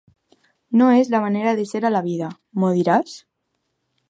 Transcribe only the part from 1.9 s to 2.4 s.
a la vida,